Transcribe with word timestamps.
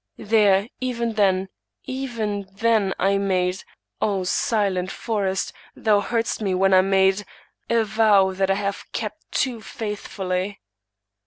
There, 0.17 0.67
even 0.79 1.13
then, 1.13 1.49
even 1.83 2.47
then, 2.51 2.91
I 2.97 3.19
made— 3.19 3.63
O 4.01 4.23
silent 4.23 4.89
forest! 4.89 5.53
thou 5.75 6.01
heardst 6.01 6.41
me 6.41 6.55
when 6.55 6.73
I 6.73 6.81
made— 6.81 7.23
a, 7.69 7.83
vow 7.83 8.33
that 8.33 8.49
I 8.49 8.55
have 8.55 8.91
kept 8.93 9.31
too 9.31 9.61
faithfully. 9.61 10.59